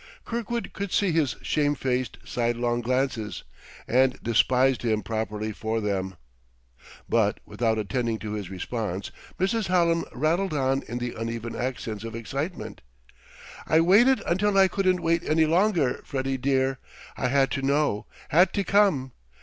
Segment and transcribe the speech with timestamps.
[0.25, 3.43] Kirkwood could see his shamefaced, sidelong glances;
[3.87, 6.15] and despised him properly for them.
[7.07, 9.67] But without attending to his response, Mrs.
[9.67, 12.81] Hallam rattled on in the uneven accents of excitement.
[13.67, 16.79] "I waited until I couldn't wait any longer, Freddie dear.
[17.15, 19.11] I had to know had to come.